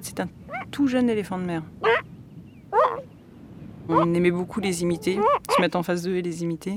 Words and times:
C'est 0.00 0.20
un 0.20 0.28
tout 0.70 0.86
jeune 0.86 1.08
éléphant 1.10 1.38
de 1.38 1.44
mer. 1.44 1.62
On 3.88 4.12
aimait 4.14 4.30
beaucoup 4.30 4.60
les 4.60 4.82
imiter, 4.82 5.18
se 5.54 5.60
mettre 5.60 5.76
en 5.78 5.82
face 5.82 6.02
d'eux 6.02 6.16
et 6.16 6.22
les 6.22 6.42
imiter. 6.42 6.74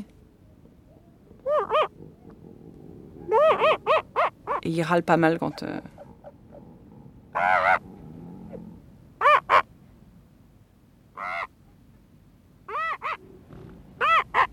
Et 4.64 4.70
il 4.70 4.82
râle 4.84 5.04
pas 5.04 5.18
mal 5.18 5.40
quand. 5.40 5.64
euh, 5.64 5.80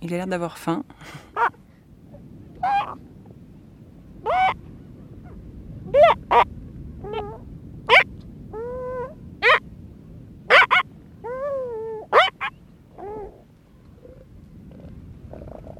Il 0.00 0.14
a 0.14 0.16
l'air 0.18 0.26
d'avoir 0.26 0.58
faim. 0.58 0.84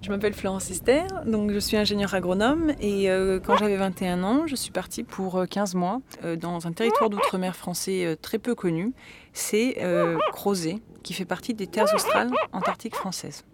Je 0.08 0.12
m'appelle 0.14 0.32
Florence 0.32 0.70
Esther, 0.70 1.06
donc 1.26 1.50
je 1.50 1.58
suis 1.58 1.76
ingénieure 1.76 2.14
agronome 2.14 2.72
et 2.80 3.10
euh, 3.10 3.40
quand 3.40 3.58
j'avais 3.58 3.76
21 3.76 4.22
ans, 4.22 4.46
je 4.46 4.54
suis 4.54 4.70
partie 4.70 5.04
pour 5.04 5.36
euh, 5.36 5.44
15 5.44 5.74
mois 5.74 6.00
euh, 6.24 6.34
dans 6.34 6.66
un 6.66 6.72
territoire 6.72 7.10
d'outre-mer 7.10 7.54
français 7.54 8.06
euh, 8.06 8.16
très 8.16 8.38
peu 8.38 8.54
connu, 8.54 8.94
c'est 9.34 9.76
euh, 9.82 10.16
Crozet, 10.32 10.78
qui 11.02 11.12
fait 11.12 11.26
partie 11.26 11.52
des 11.52 11.66
terres 11.66 11.92
australes 11.94 12.30
antarctiques 12.54 12.94
françaises. 12.94 13.44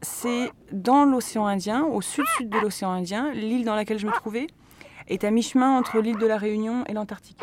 C'est 0.00 0.50
dans 0.72 1.04
l'océan 1.04 1.44
Indien, 1.44 1.84
au 1.84 2.00
sud-sud 2.00 2.48
de 2.48 2.56
l'océan 2.56 2.92
Indien, 2.92 3.34
l'île 3.34 3.66
dans 3.66 3.74
laquelle 3.74 3.98
je 3.98 4.06
me 4.06 4.12
trouvais 4.12 4.46
est 5.06 5.22
à 5.22 5.30
mi-chemin 5.30 5.76
entre 5.76 5.98
l'île 5.98 6.16
de 6.16 6.26
la 6.26 6.38
Réunion 6.38 6.82
et 6.86 6.94
l'Antarctique. 6.94 7.42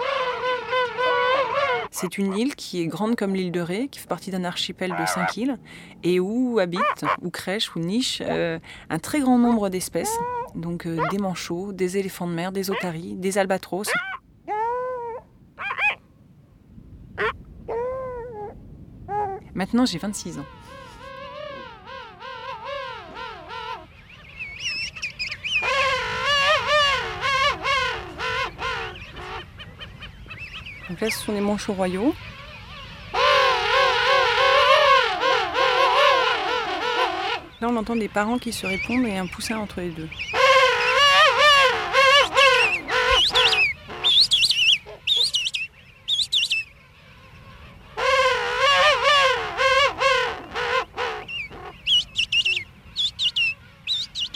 C'est 1.99 2.19
une 2.19 2.37
île 2.37 2.55
qui 2.55 2.79
est 2.79 2.85
grande 2.85 3.15
comme 3.15 3.33
l'île 3.33 3.51
de 3.51 3.59
Ré, 3.59 3.87
qui 3.87 3.99
fait 3.99 4.07
partie 4.07 4.29
d'un 4.29 4.43
archipel 4.43 4.91
de 4.91 5.05
cinq 5.07 5.35
îles, 5.35 5.57
et 6.03 6.19
où 6.19 6.59
habitent, 6.59 7.05
ou 7.23 7.31
crèchent, 7.31 7.75
ou 7.75 7.79
nichent 7.79 8.21
euh, 8.23 8.59
un 8.91 8.99
très 8.99 9.19
grand 9.19 9.39
nombre 9.39 9.69
d'espèces. 9.69 10.15
Donc 10.53 10.85
euh, 10.85 10.99
des 11.09 11.17
manchots, 11.17 11.73
des 11.73 11.97
éléphants 11.97 12.27
de 12.27 12.33
mer, 12.33 12.51
des 12.51 12.69
otaries, 12.69 13.15
des 13.15 13.39
albatros. 13.39 13.87
Maintenant, 19.55 19.87
j'ai 19.87 19.97
26 19.97 20.37
ans. 20.37 20.45
Donc 30.89 31.01
là, 31.01 31.09
ce 31.09 31.19
sont 31.19 31.33
des 31.33 31.41
manchots 31.41 31.73
royaux. 31.73 32.13
Là, 37.59 37.67
on 37.69 37.75
entend 37.75 37.95
des 37.95 38.07
parents 38.07 38.37
qui 38.37 38.53
se 38.53 38.65
répondent 38.65 39.05
et 39.05 39.17
un 39.17 39.27
poussin 39.27 39.57
entre 39.57 39.81
les 39.81 39.89
deux. 39.89 40.07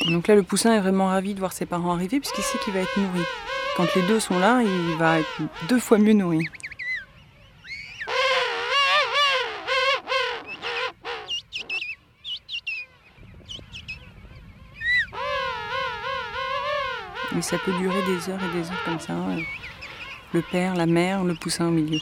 Donc 0.07 0.27
là, 0.27 0.35
le 0.35 0.43
poussin 0.43 0.73
est 0.73 0.79
vraiment 0.79 1.07
ravi 1.07 1.33
de 1.33 1.39
voir 1.39 1.53
ses 1.53 1.65
parents 1.65 1.93
arriver 1.93 2.19
puisqu'il 2.19 2.43
sait 2.43 2.57
qu'il 2.57 2.73
va 2.73 2.81
être 2.81 2.97
nourri. 2.97 3.23
Quand 3.77 3.95
les 3.95 4.01
deux 4.03 4.19
sont 4.19 4.37
là, 4.37 4.61
il 4.61 4.97
va 4.97 5.19
être 5.19 5.41
deux 5.69 5.79
fois 5.79 5.97
mieux 5.97 6.13
nourri. 6.13 6.45
Et 17.37 17.41
ça 17.41 17.57
peut 17.59 17.71
durer 17.79 18.01
des 18.03 18.29
heures 18.29 18.39
et 18.43 18.57
des 18.57 18.69
heures 18.69 18.83
comme 18.83 18.99
ça. 18.99 19.13
Le 20.33 20.41
père, 20.41 20.75
la 20.75 20.85
mère, 20.85 21.23
le 21.23 21.33
poussin 21.33 21.67
au 21.67 21.71
milieu. 21.71 21.99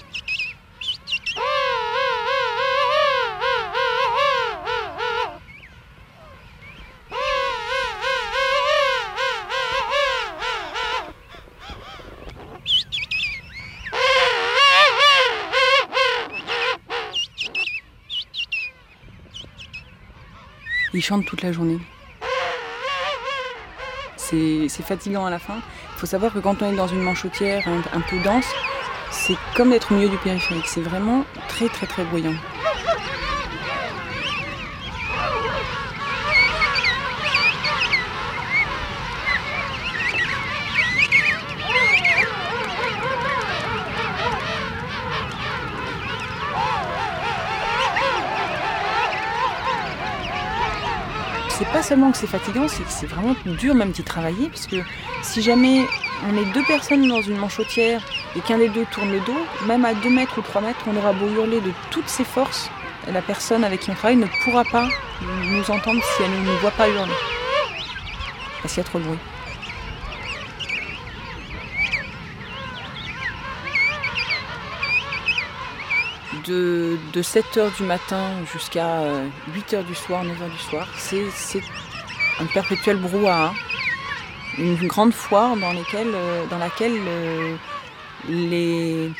Ils 20.99 21.01
chantent 21.01 21.23
toute 21.23 21.43
la 21.43 21.53
journée. 21.53 21.79
C'est 24.17 24.67
fatigant 24.83 25.25
à 25.25 25.29
la 25.29 25.39
fin. 25.39 25.55
Il 25.55 25.97
faut 25.97 26.05
savoir 26.05 26.33
que 26.33 26.39
quand 26.39 26.61
on 26.61 26.73
est 26.73 26.75
dans 26.75 26.89
une 26.89 27.01
manchotière 27.01 27.65
un, 27.69 27.97
un 27.97 28.01
peu 28.01 28.19
dense, 28.19 28.43
c'est 29.09 29.37
comme 29.55 29.69
d'être 29.69 29.93
au 29.93 29.95
milieu 29.95 30.09
du 30.09 30.17
périphérique. 30.17 30.67
C'est 30.67 30.81
vraiment 30.81 31.23
très 31.47 31.69
très 31.69 31.87
très 31.87 32.03
bruyant. 32.03 32.35
c'est 51.59 51.67
pas 51.73 51.78
seulement 51.89 52.11
que 52.11 52.17
c'est 52.17 52.27
fatigant, 52.27 52.67
c'est 52.67 52.83
que 52.83 52.91
c'est 52.91 53.07
vraiment 53.07 53.35
dur 53.45 53.73
même 53.73 53.89
d'y 53.89 54.03
travailler, 54.03 54.49
puisque 54.49 54.75
si 55.23 55.41
jamais 55.41 55.87
on 56.29 56.37
est 56.37 56.45
deux 56.53 56.63
personnes 56.65 57.07
dans 57.07 57.23
une 57.23 57.37
manchotière 57.37 57.99
et 58.35 58.41
qu'un 58.41 58.59
des 58.59 58.69
deux 58.69 58.85
tourne 58.91 59.11
le 59.11 59.19
dos, 59.21 59.39
même 59.65 59.83
à 59.85 59.95
2 59.95 60.07
mètres 60.07 60.37
ou 60.37 60.43
3 60.43 60.61
mètres, 60.61 60.85
on 60.85 60.95
aura 60.95 61.13
beau 61.13 61.27
hurler 61.29 61.59
de 61.61 61.71
toutes 61.89 62.07
ses 62.07 62.25
forces, 62.25 62.69
la 63.11 63.23
personne 63.23 63.63
avec 63.63 63.79
qui 63.79 63.89
on 63.89 63.95
travaille 63.95 64.17
ne 64.17 64.27
pourra 64.43 64.63
pas 64.65 64.87
nous 65.45 65.71
entendre 65.71 65.99
si 66.15 66.23
elle 66.23 66.31
ne 66.31 66.45
nous 66.45 66.57
voit 66.61 66.69
pas 66.69 66.87
hurler. 66.87 67.11
Parce 68.61 68.75
qu'il 68.75 68.83
y 68.83 68.85
a 68.85 68.89
trop 68.89 68.99
de 68.99 69.05
bruit. 69.05 69.17
de, 76.45 76.97
de 77.13 77.21
7h 77.21 77.75
du 77.77 77.83
matin 77.83 78.23
jusqu'à 78.51 79.01
8h 79.53 79.83
du 79.85 79.95
soir, 79.95 80.23
9h 80.23 80.49
du 80.51 80.57
soir. 80.57 80.87
C'est 80.97 81.61
un 82.39 82.45
perpétuel 82.45 82.97
brouhaha. 82.97 83.53
Une 84.57 84.87
grande 84.87 85.13
foire 85.13 85.55
dans, 85.55 85.71
euh, 85.71 86.59
laquelle 86.59 86.99
euh, 87.07 87.55
les, 88.27 89.11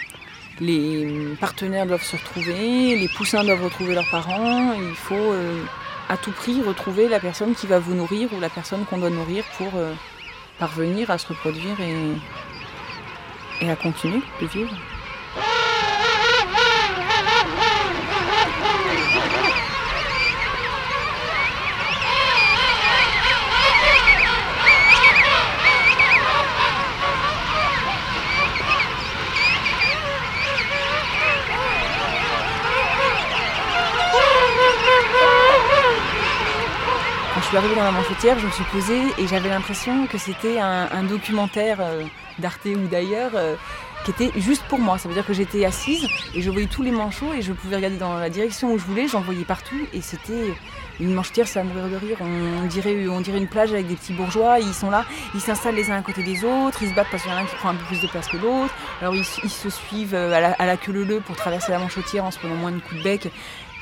partenaires 1.39 1.85
doivent 1.85 2.03
se 2.03 2.17
retrouver, 2.17 2.95
les 2.97 3.07
poussins 3.07 3.43
doivent 3.43 3.63
retrouver 3.63 3.93
leurs 3.93 4.09
parents. 4.09 4.73
Il 4.73 4.95
faut 4.95 5.15
euh, 5.15 5.63
à 6.09 6.17
tout 6.17 6.31
prix 6.31 6.61
retrouver 6.61 7.07
la 7.07 7.19
personne 7.19 7.55
qui 7.55 7.67
va 7.67 7.79
vous 7.79 7.93
nourrir 7.93 8.29
ou 8.33 8.39
la 8.39 8.49
personne 8.49 8.83
qu'on 8.85 8.97
doit 8.97 9.09
nourrir 9.09 9.43
pour 9.57 9.71
parvenir 10.57 11.11
à 11.11 11.17
se 11.17 11.27
reproduire 11.27 11.79
et, 11.79 13.65
et 13.65 13.69
à 13.69 13.75
continuer 13.75 14.21
de 14.41 14.47
vivre. 14.47 14.75
Suis 37.49 37.57
arrivée 37.57 37.75
dans 37.75 37.83
la 37.83 37.91
manchotière, 37.91 38.37
je 38.37 38.45
me 38.45 38.51
suis 38.51 38.63
posée 38.65 39.01
et 39.17 39.25
j'avais 39.25 39.49
l'impression 39.49 40.05
que 40.05 40.19
c'était 40.19 40.59
un, 40.59 41.01
documentaire 41.01 41.77
euh, 41.81 42.03
d'Arte 42.37 42.67
ou 42.67 42.87
d'ailleurs 42.87 43.31
euh, 43.33 43.55
qui 44.05 44.11
était 44.11 44.31
juste 44.39 44.61
pour 44.69 44.77
moi. 44.77 44.99
Ça 44.99 45.09
veut 45.09 45.15
dire 45.15 45.25
que 45.25 45.33
j'étais 45.33 45.65
assise 45.65 46.07
et 46.35 46.43
je 46.43 46.51
voyais 46.51 46.67
tous 46.67 46.83
les 46.83 46.91
manchots 46.91 47.33
et 47.33 47.41
je 47.41 47.51
pouvais 47.51 47.77
regarder 47.77 47.97
dans 47.97 48.19
la 48.19 48.29
direction 48.29 48.71
où 48.71 48.77
je 48.77 48.85
voulais, 48.85 49.07
j'en 49.07 49.21
voyais 49.21 49.45
partout 49.45 49.79
et 49.93 50.01
c'était 50.01 50.53
une 50.99 51.15
manchotière, 51.15 51.47
ça 51.47 51.63
va 51.63 51.69
mourir 51.73 51.89
de 51.89 51.95
rire. 51.95 52.17
On 52.21 52.67
dirait, 52.67 52.93
une 52.93 53.47
plage 53.47 53.73
avec 53.73 53.87
des 53.87 53.95
petits 53.95 54.13
bourgeois, 54.13 54.59
ils 54.59 54.71
sont 54.71 54.91
là, 54.91 55.05
ils 55.33 55.41
s'installent 55.41 55.73
les 55.73 55.89
uns 55.89 55.97
à 55.97 56.01
côté 56.03 56.21
des 56.21 56.43
autres, 56.43 56.83
ils 56.83 56.89
se 56.89 56.93
battent 56.93 57.07
parce 57.09 57.23
qu'il 57.23 57.31
y 57.31 57.33
en 57.33 57.37
a 57.39 57.41
un 57.41 57.45
qui 57.45 57.55
prend 57.55 57.69
un 57.69 57.75
peu 57.75 57.85
plus 57.85 58.01
de 58.01 58.07
place 58.07 58.27
que 58.27 58.37
l'autre. 58.37 58.75
Alors 59.01 59.15
ils, 59.15 59.25
se 59.25 59.69
suivent 59.71 60.13
euh, 60.13 60.33
à 60.33 60.39
la, 60.39 60.51
à 60.51 60.67
la 60.67 60.77
queue 60.77 60.91
leu 60.91 61.19
pour 61.25 61.35
traverser 61.35 61.71
la 61.71 61.79
manchotière 61.79 62.25
en 62.25 62.29
se 62.29 62.37
prenant 62.37 62.53
moins 62.53 62.71
de 62.71 62.79
coups 62.79 62.99
de 62.99 63.03
bec. 63.03 63.31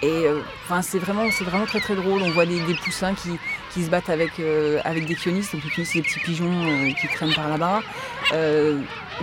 Et 0.03 0.27
enfin, 0.65 0.81
c'est 0.81 0.99
vraiment, 0.99 1.27
vraiment 1.41 1.65
très 1.65 1.79
très 1.79 1.95
drôle. 1.95 2.21
On 2.21 2.29
voit 2.31 2.45
des, 2.45 2.59
poussins 2.83 3.15
qui, 3.15 3.29
qui, 3.73 3.83
se 3.83 3.89
battent 3.89 4.09
avec, 4.09 4.39
avec 4.83 5.05
des 5.05 5.15
pionnistes. 5.15 5.53
Donc 5.53 5.63
les 5.63 5.69
pionistes, 5.71 5.93
c'est 5.93 5.99
des 5.99 6.05
petits 6.07 6.19
pigeons 6.19 6.93
qui 6.99 7.07
traînent 7.07 7.33
par 7.33 7.49
là-bas. 7.49 7.81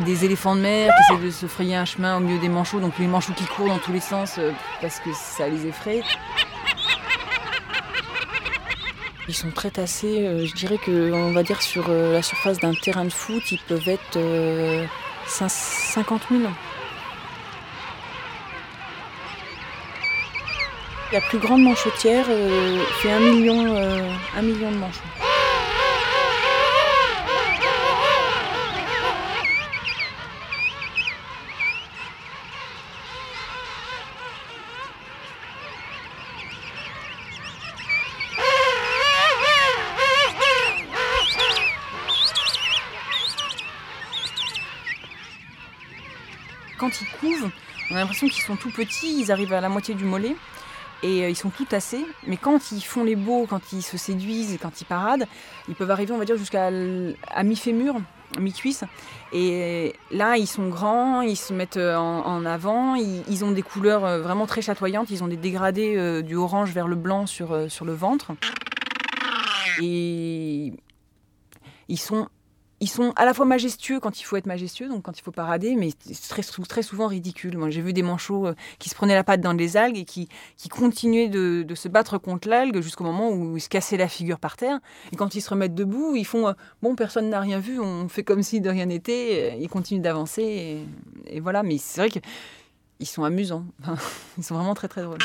des 0.04 0.24
éléphants 0.24 0.56
de 0.56 0.60
mer 0.60 0.90
qui 0.92 1.14
essaient 1.14 1.24
de 1.24 1.30
se 1.30 1.46
frayer 1.46 1.76
un 1.76 1.84
chemin 1.84 2.16
au 2.16 2.20
milieu 2.20 2.40
des 2.40 2.48
manchots. 2.48 2.80
Donc 2.80 2.98
les 2.98 3.06
manchots 3.06 3.34
qui 3.34 3.44
courent 3.44 3.68
dans 3.68 3.78
tous 3.78 3.92
les 3.92 4.00
sens 4.00 4.40
parce 4.80 4.98
que 4.98 5.10
ça 5.12 5.48
les 5.48 5.66
effraie. 5.66 6.02
Ils 9.28 9.34
sont 9.34 9.50
très 9.50 9.70
tassés. 9.70 10.26
Euh, 10.26 10.46
je 10.46 10.54
dirais 10.54 10.78
qu'on 10.78 11.32
va 11.32 11.42
dire 11.42 11.62
sur 11.62 11.86
euh, 11.88 12.12
la 12.12 12.22
surface 12.22 12.58
d'un 12.58 12.74
terrain 12.74 13.04
de 13.04 13.12
foot, 13.12 13.42
ils 13.50 13.60
peuvent 13.66 13.88
être 13.88 14.18
50 15.26 16.22
euh, 16.32 16.38
000. 16.40 16.52
La 21.12 21.20
plus 21.20 21.38
grande 21.38 21.62
manchotière 21.62 22.26
fait 22.26 23.12
un 23.12 23.20
million, 23.20 23.76
un 24.36 24.42
million 24.42 24.70
de 24.70 24.76
manchots. 24.76 25.00
quand 46.84 47.00
ils 47.00 47.08
couvent, 47.18 47.50
on 47.90 47.96
a 47.96 48.00
l'impression 48.00 48.28
qu'ils 48.28 48.42
sont 48.42 48.56
tout 48.56 48.70
petits, 48.70 49.18
ils 49.18 49.32
arrivent 49.32 49.54
à 49.54 49.60
la 49.62 49.70
moitié 49.70 49.94
du 49.94 50.04
mollet 50.04 50.36
et 51.04 51.22
euh, 51.22 51.28
ils 51.28 51.36
sont 51.36 51.50
tout 51.50 51.66
tassés. 51.66 52.04
Mais 52.26 52.36
quand 52.36 52.72
ils 52.72 52.80
font 52.80 53.04
les 53.04 53.14
beaux, 53.14 53.46
quand 53.48 53.72
ils 53.72 53.82
se 53.82 53.96
séduisent, 53.98 54.58
quand 54.60 54.80
ils 54.80 54.86
paradent, 54.86 55.26
ils 55.68 55.74
peuvent 55.74 55.90
arriver, 55.90 56.12
on 56.12 56.18
va 56.18 56.24
dire, 56.24 56.38
jusqu'à 56.38 56.70
mi-fémur, 56.70 57.96
mi-cuisse. 58.40 58.84
Et 59.32 59.94
là, 60.10 60.36
ils 60.38 60.46
sont 60.46 60.68
grands, 60.68 61.20
ils 61.20 61.36
se 61.36 61.52
mettent 61.52 61.76
euh, 61.76 61.96
en, 61.96 62.44
avant, 62.46 62.94
ils, 62.94 63.44
ont 63.44 63.52
des 63.52 63.62
couleurs 63.62 64.04
euh, 64.04 64.22
vraiment 64.22 64.46
très 64.46 64.62
chatoyantes, 64.62 65.10
ils 65.10 65.22
ont 65.22 65.28
des 65.28 65.36
dégradés 65.36 66.22
du 66.22 66.36
orange 66.36 66.72
vers 66.72 66.88
le 66.88 66.96
blanc 66.96 67.26
sur, 67.26 67.70
sur 67.70 67.84
le 67.84 67.92
ventre. 67.92 68.32
Et 69.82 70.72
ils 71.88 71.98
sont 71.98 72.28
ils 72.84 72.88
sont 72.88 73.14
à 73.16 73.24
la 73.24 73.32
fois 73.32 73.46
majestueux 73.46 73.98
quand 73.98 74.20
il 74.20 74.24
faut 74.24 74.36
être 74.36 74.44
majestueux, 74.44 74.90
donc 74.90 75.04
quand 75.04 75.18
il 75.18 75.22
faut 75.22 75.32
parader, 75.32 75.74
mais 75.74 75.88
très, 76.28 76.42
très 76.42 76.82
souvent 76.82 77.06
ridicules. 77.06 77.56
Moi, 77.56 77.70
j'ai 77.70 77.80
vu 77.80 77.94
des 77.94 78.02
manchots 78.02 78.48
euh, 78.48 78.54
qui 78.78 78.90
se 78.90 78.94
prenaient 78.94 79.14
la 79.14 79.24
patte 79.24 79.40
dans 79.40 79.54
les 79.54 79.78
algues 79.78 79.96
et 79.96 80.04
qui, 80.04 80.28
continuaient 80.68 81.30
de, 81.30 81.64
se 81.74 81.88
battre 81.88 82.18
contre 82.18 82.46
l'algue 82.46 82.82
jusqu'au 82.82 83.04
moment 83.04 83.30
où 83.30 83.56
ils 83.56 83.60
se 83.62 83.70
cassaient 83.70 83.96
la 83.96 84.06
figure 84.06 84.38
par 84.38 84.58
terre. 84.58 84.80
Et 85.12 85.16
quand 85.16 85.34
ils 85.34 85.40
se 85.40 85.48
remettent 85.48 85.74
debout, 85.74 86.14
ils 86.14 86.26
font 86.26 86.46
euh, 86.46 86.52
Bon, 86.82 86.94
personne 86.94 87.30
n'a 87.30 87.40
rien 87.40 87.58
vu, 87.58 87.80
on 87.80 88.06
fait 88.10 88.22
comme 88.22 88.42
si 88.42 88.60
de 88.60 88.68
rien 88.68 88.84
n'était. 88.84 89.54
Euh, 89.54 89.58
ils 89.58 89.70
continuent 89.70 90.02
d'avancer. 90.02 90.42
Et, 90.42 91.36
et, 91.36 91.40
voilà, 91.40 91.62
mais 91.62 91.78
c'est 91.78 92.02
vrai 92.02 92.10
qu'ils 92.10 93.06
sont 93.06 93.24
amusants. 93.24 93.64
ils 94.36 94.44
sont 94.44 94.56
vraiment 94.56 94.74
très, 94.74 94.88
très 94.88 95.00
drôles. 95.00 95.20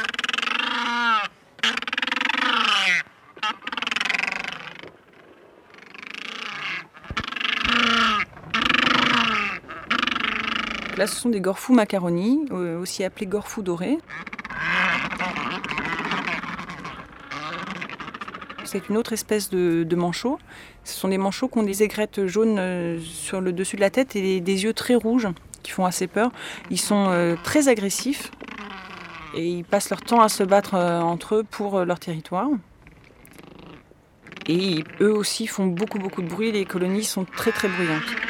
Là, 10.99 11.07
ce 11.07 11.15
sont 11.15 11.29
des 11.29 11.39
gorfous 11.39 11.71
macaroni, 11.71 12.45
euh, 12.51 12.77
aussi 12.77 13.05
appelés 13.05 13.25
gorfous 13.25 13.61
dorés. 13.61 13.99
C'est 18.65 18.89
une 18.89 18.97
autre 18.97 19.13
espèce 19.13 19.49
de, 19.49 19.95
manchot. 19.95 20.39
Ce 20.83 20.93
sont 20.93 21.07
des 21.07 21.17
manchots 21.17 21.47
qui 21.47 21.57
ont 21.57 21.63
des 21.63 21.83
aigrettes 21.83 22.25
jaunes 22.25 22.57
euh, 22.59 22.99
sur 22.99 23.39
le 23.39 23.53
dessus 23.53 23.77
de 23.77 23.81
la 23.81 23.89
tête 23.89 24.17
et 24.17 24.41
des 24.41 24.63
yeux 24.65 24.73
très 24.73 24.95
rouges 24.95 25.29
qui 25.63 25.71
font 25.71 25.85
assez 25.85 26.07
peur. 26.07 26.33
Ils 26.69 26.81
sont 26.81 27.05
euh, 27.07 27.37
très 27.45 27.69
agressifs 27.69 28.29
et 29.37 29.47
ils 29.47 29.63
passent 29.63 29.91
leur 29.91 30.01
temps 30.01 30.19
à 30.19 30.27
se 30.27 30.43
battre 30.43 30.75
entre 30.75 31.35
eux 31.35 31.45
pour 31.49 31.85
leur 31.85 32.01
territoire. 32.01 32.49
Et 34.49 34.83
eux 34.99 35.13
aussi 35.13 35.47
font 35.47 35.67
beaucoup 35.67 35.97
beaucoup 35.97 36.21
de 36.21 36.27
bruit. 36.27 36.51
Les 36.51 36.65
colonies 36.65 37.05
sont 37.05 37.23
très 37.23 37.53
très 37.53 37.69
bruyantes. 37.69 38.28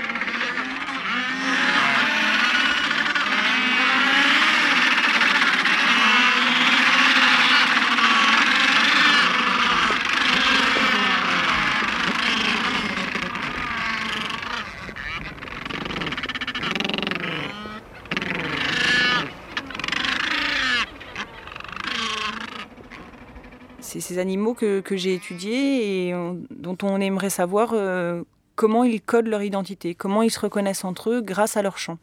Ces 24.09 24.17
animaux 24.17 24.55
que, 24.55 24.83
j'ai 24.91 25.13
étudiés 25.13 26.07
et 26.07 26.13
dont 26.49 26.77
on 26.81 26.99
aimerait 26.99 27.29
savoir 27.29 27.71
euh, 27.73 28.23
comment 28.55 28.83
ils 28.83 29.01
codent 29.01 29.27
leur 29.27 29.43
identité, 29.43 29.93
comment 29.93 30.23
ils 30.23 30.31
se 30.31 30.39
reconnaissent 30.39 30.83
entre 30.83 31.11
eux 31.11 31.21
grâce 31.21 31.57
à 31.57 31.61
leur 31.61 31.77
chant. 31.77 31.99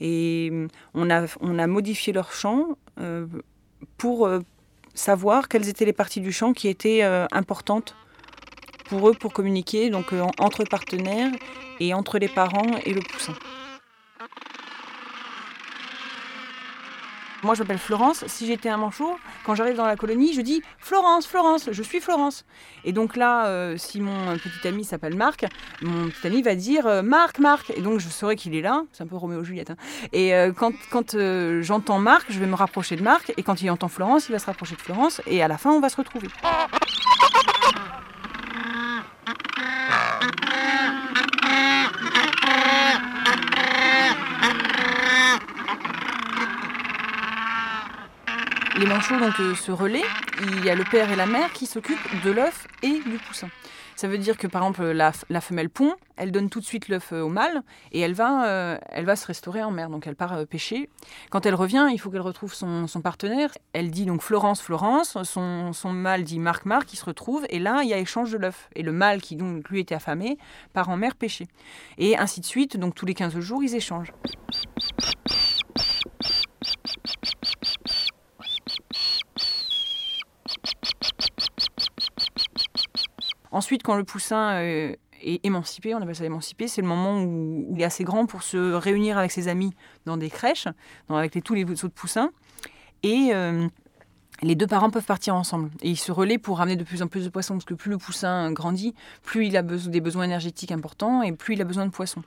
Et 0.00 0.48
euh, 0.50 0.68
on 0.94 1.10
a, 1.10 1.26
on 1.40 1.58
a 1.58 1.66
modifié 1.66 2.14
leur 2.14 2.32
chant 2.32 2.78
euh, 3.00 3.26
pour 3.98 4.28
savoir 4.94 5.48
quelles 5.48 5.68
étaient 5.68 5.84
les 5.84 5.92
parties 5.92 6.20
du 6.20 6.32
chant 6.32 6.54
qui 6.54 6.68
étaient 6.68 7.02
importantes 7.32 7.94
pour 8.86 9.08
eux 9.08 9.14
pour 9.14 9.32
communiquer, 9.32 9.90
donc 9.90 10.14
entre 10.38 10.64
partenaires 10.64 11.32
et 11.80 11.94
entre 11.94 12.18
les 12.18 12.28
parents 12.28 12.78
et 12.84 12.94
le 12.94 13.00
poussin. 13.00 13.34
Moi, 17.42 17.54
je 17.54 17.62
m'appelle 17.62 17.78
Florence. 17.78 18.24
Si 18.28 18.46
j'étais 18.46 18.68
un 18.68 18.76
manchot, 18.76 19.16
quand 19.44 19.56
j'arrive 19.56 19.74
dans 19.74 19.86
la 19.86 19.96
colonie, 19.96 20.32
je 20.32 20.40
dis 20.40 20.62
Florence, 20.78 21.26
Florence, 21.26 21.68
je 21.72 21.82
suis 21.82 22.00
Florence. 22.00 22.44
Et 22.84 22.92
donc 22.92 23.16
là, 23.16 23.46
euh, 23.46 23.76
si 23.76 24.00
mon 24.00 24.36
petit 24.36 24.68
ami 24.68 24.84
s'appelle 24.84 25.16
Marc, 25.16 25.46
mon 25.80 26.08
petit 26.08 26.26
ami 26.28 26.42
va 26.42 26.54
dire 26.54 26.86
euh, 26.86 27.02
Marc, 27.02 27.40
Marc. 27.40 27.70
Et 27.76 27.80
donc 27.80 27.98
je 27.98 28.08
saurai 28.08 28.36
qu'il 28.36 28.54
est 28.54 28.62
là. 28.62 28.84
C'est 28.92 29.02
un 29.02 29.08
peu 29.08 29.16
Roméo 29.16 29.42
Juliette. 29.42 29.70
Hein. 29.70 29.76
Et 30.12 30.34
euh, 30.34 30.52
quand, 30.52 30.72
quand 30.90 31.16
j'entends 31.60 31.98
Marc, 31.98 32.26
je 32.30 32.38
vais 32.38 32.46
me 32.46 32.54
rapprocher 32.54 32.94
de 32.94 33.02
Marc. 33.02 33.32
Et 33.36 33.42
quand 33.42 33.60
il 33.60 33.70
entend 33.70 33.88
Florence, 33.88 34.28
il 34.28 34.32
va 34.32 34.38
se 34.38 34.46
rapprocher 34.46 34.76
de 34.76 34.80
Florence. 34.80 35.20
Et 35.26 35.42
à 35.42 35.48
la 35.48 35.58
fin, 35.58 35.70
on 35.70 35.80
va 35.80 35.88
se 35.88 35.96
retrouver. 35.96 36.28
Les 48.82 48.88
manchots 48.88 49.18
donc 49.18 49.38
euh, 49.38 49.54
se 49.54 49.70
relaient. 49.70 50.02
Il 50.42 50.64
y 50.64 50.70
a 50.70 50.74
le 50.74 50.82
père 50.82 51.10
et 51.12 51.14
la 51.14 51.26
mère 51.26 51.52
qui 51.52 51.66
s'occupent 51.66 52.24
de 52.24 52.32
l'œuf 52.32 52.66
et 52.82 52.90
du 52.90 53.18
poussin. 53.28 53.48
Ça 53.94 54.08
veut 54.08 54.18
dire 54.18 54.36
que 54.36 54.48
par 54.48 54.62
exemple 54.62 54.90
la, 54.90 55.12
femelle 55.40 55.70
pond, 55.70 55.94
elle 56.16 56.32
donne 56.32 56.50
tout 56.50 56.58
de 56.58 56.64
suite 56.64 56.88
l'œuf 56.88 57.12
euh, 57.12 57.20
au 57.20 57.28
mâle 57.28 57.62
et 57.92 58.00
elle 58.00 58.14
va, 58.14 58.48
euh, 58.48 58.78
elle 58.88 59.04
va 59.04 59.14
se 59.14 59.24
restaurer 59.24 59.62
en 59.62 59.70
mer. 59.70 59.88
Donc 59.88 60.08
elle 60.08 60.16
part 60.16 60.36
pêcher. 60.48 60.88
Quand 61.30 61.46
elle 61.46 61.54
revient, 61.54 61.86
il 61.92 61.98
faut 61.98 62.10
qu'elle 62.10 62.22
retrouve 62.22 62.54
son, 62.54 62.88
partenaire. 63.04 63.52
Elle 63.72 63.92
dit 63.92 64.04
donc 64.04 64.20
Florence, 64.20 64.60
Florence. 64.60 65.16
Son, 65.22 65.72
son 65.72 65.92
mâle 65.92 66.24
dit 66.24 66.40
Marc, 66.40 66.64
Marc. 66.64 66.92
Ils 66.92 66.96
se 66.96 67.04
retrouvent 67.04 67.46
et 67.50 67.60
là 67.60 67.82
il 67.84 67.88
y 67.88 67.94
a 67.94 67.98
échange 67.98 68.32
de 68.32 68.38
l'œuf. 68.38 68.68
Et 68.74 68.82
le 68.82 68.90
mâle 68.90 69.20
qui 69.20 69.36
donc 69.36 69.68
lui 69.68 69.78
était 69.78 69.94
affamé 69.94 70.38
part 70.72 70.88
en 70.88 70.96
mer 70.96 71.14
pêcher. 71.14 71.46
Et 71.98 72.18
ainsi 72.18 72.40
de 72.40 72.46
suite. 72.46 72.76
Donc 72.76 72.96
tous 72.96 73.06
les 73.06 73.14
15 73.14 73.38
jours 73.38 73.62
ils 73.62 73.76
échangent. 73.76 74.12
Ensuite, 83.52 83.82
quand 83.82 83.96
le 83.96 84.04
poussin 84.04 84.54
euh, 84.54 84.96
est 85.22 85.44
émancipé, 85.44 85.94
on 85.94 85.98
appelle 85.98 86.16
ça 86.16 86.24
émancipé, 86.24 86.68
c'est 86.68 86.80
le 86.80 86.88
moment 86.88 87.22
où, 87.22 87.68
il 87.74 87.80
est 87.80 87.84
assez 87.84 88.02
grand 88.02 88.26
pour 88.26 88.42
se 88.42 88.72
réunir 88.72 89.18
avec 89.18 89.30
ses 89.30 89.48
amis 89.48 89.72
dans 90.06 90.16
des 90.16 90.30
crèches, 90.30 90.68
avec 91.08 91.38
tous 91.44 91.54
les 91.54 91.64
autres 91.64 91.88
poussins. 91.90 92.30
Et 93.02 93.30
euh, 93.32 93.68
les 94.42 94.54
deux 94.54 94.66
parents 94.66 94.90
peuvent 94.90 95.04
partir 95.04 95.34
ensemble. 95.34 95.70
Et 95.82 95.90
ils 95.90 95.96
se 95.96 96.12
relaient 96.12 96.38
pour 96.38 96.58
ramener 96.58 96.76
de 96.76 96.84
plus 96.84 97.02
en 97.02 97.06
plus 97.06 97.24
de 97.24 97.28
poissons, 97.28 97.54
parce 97.54 97.64
que 97.64 97.74
plus 97.74 97.90
le 97.90 97.98
poussin 97.98 98.50
grandit, 98.52 98.94
plus 99.22 99.46
il 99.46 99.56
a 99.56 99.62
des 99.62 100.00
besoins 100.00 100.24
énergétiques 100.24 100.72
importants 100.72 101.22
et 101.22 101.32
plus 101.32 101.54
il 101.54 101.60
a 101.60 101.64
besoin 101.64 101.86
de 101.86 101.90
poissons. 101.90 102.22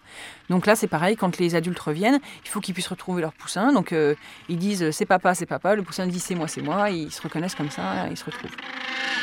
Donc 0.49 0.65
là, 0.65 0.75
c'est 0.75 0.87
pareil, 0.87 1.15
quand 1.15 1.37
les 1.39 1.55
adultes 1.55 1.79
reviennent, 1.79 2.19
il 2.43 2.49
faut 2.49 2.59
qu'ils 2.61 2.73
puissent 2.73 2.87
retrouver 2.87 3.21
leur 3.21 3.33
poussin. 3.33 3.73
Donc 3.73 3.91
euh, 3.91 4.15
ils 4.47 4.57
disent 4.57 4.91
c'est 4.91 5.05
papa, 5.05 5.33
c'est 5.35 5.45
papa, 5.45 5.75
le 5.75 5.83
poussin 5.83 6.07
dit 6.07 6.19
c'est 6.19 6.35
moi, 6.35 6.47
c'est 6.47 6.61
moi, 6.61 6.89
ils 6.89 7.11
se 7.11 7.21
reconnaissent 7.21 7.55
comme 7.55 7.71
ça, 7.71 8.07
ils 8.09 8.17
se 8.17 8.25
retrouvent. 8.25 8.55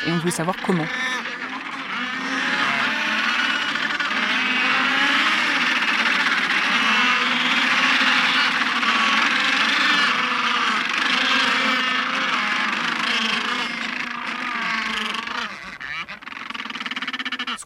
Et 0.05 0.11
on 0.11 0.17
voulait 0.17 0.31
savoir 0.31 0.55
comment. 0.65 0.85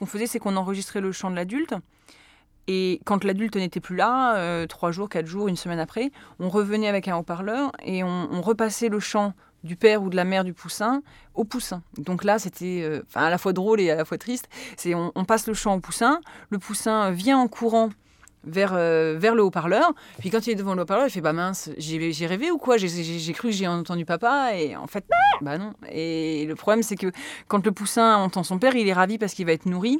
Faisait, 0.08 0.28
c'est 0.28 0.40
qu'on 0.40 0.56
enregistrait 0.56 1.02
le 1.02 1.12
chant 1.12 1.30
de 1.30 1.36
l'adulte. 1.36 1.74
Et 2.68 3.00
quand 3.06 3.24
l'adulte 3.24 3.56
n'était 3.56 3.80
plus 3.80 3.96
là, 3.96 4.36
euh, 4.36 4.68
trois 4.68 4.92
jours, 4.92 5.08
quatre 5.08 5.26
jours, 5.26 5.48
une 5.48 5.56
semaine 5.56 5.80
après, 5.80 6.12
on 6.40 6.50
revenait 6.50 6.90
avec 6.90 7.08
un 7.08 7.16
haut-parleur 7.16 7.72
et 7.84 8.04
on, 8.04 8.42
repassait 8.42 8.90
le 8.90 9.00
chant 9.00 9.34
du 9.64 9.76
père 9.76 10.04
ou 10.04 10.10
de 10.10 10.16
la 10.16 10.26
mère 10.26 10.44
du 10.44 10.54
poussin 10.54 11.02
au 11.34 11.46
poussin. 11.46 11.82
Donc 11.98 12.24
là, 12.24 12.40
c'était 12.40 12.82
euh, 12.84 13.02
à 13.16 13.30
la 13.30 13.38
fois 13.38 13.54
drôle 13.54 13.80
et 13.80 13.90
à 13.90 13.96
la 13.96 14.04
fois 14.04 14.18
triste. 14.18 14.50
C'est 14.76 14.94
on, 14.96 15.12
passe 15.26 15.48
le 15.48 15.54
chant 15.54 15.76
au 15.76 15.80
poussin, 15.80 16.20
le 16.50 16.60
poussin 16.60 17.12
vient 17.12 17.38
en 17.38 17.48
courant 17.48 17.90
vers, 18.48 18.74
euh, 18.74 19.16
vers 19.18 19.36
le 19.36 19.44
haut-parleur. 19.44 19.94
Puis 20.20 20.30
quand 20.30 20.48
il 20.48 20.52
est 20.52 20.56
devant 20.56 20.76
le 20.76 20.82
haut-parleur, 20.84 21.08
il 21.08 21.12
fait 21.12 21.22
Bah 21.22 21.34
mince, 21.34 21.70
j'ai 21.78 22.28
rêvé 22.28 22.52
ou 22.52 22.58
quoi? 22.58 22.78
J'ai 22.78 23.34
cru 23.34 23.50
que 23.50 23.54
j'ai 23.54 23.68
entendu 23.68 24.06
papa. 24.06 24.56
Et 24.56 24.76
en 24.76 24.88
fait, 24.88 25.06
bah 25.42 25.58
non. 25.58 25.74
Et 25.92 26.46
le 26.46 26.56
problème, 26.56 26.84
c'est 26.84 26.96
que 26.96 27.12
quand 27.48 27.66
le 27.66 27.72
poussin 27.72 28.18
entend 28.18 28.44
son 28.44 28.60
père, 28.60 28.76
il 28.76 28.88
est 28.88 28.94
ravi 28.94 29.18
parce 29.18 29.34
qu'il 29.34 29.46
va 29.46 29.54
être 29.54 29.66
nourri. 29.66 30.00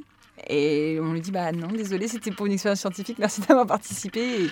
Et 0.50 1.00
on 1.02 1.14
lui 1.14 1.22
dit 1.22 1.32
Bah 1.32 1.52
non, 1.52 1.68
désolé, 1.68 2.08
c'était 2.08 2.32
pour 2.32 2.46
une 2.46 2.54
expérience 2.54 2.80
scientifique, 2.80 3.18
merci 3.20 3.42
d'avoir 3.42 3.66
participé. 3.66 4.50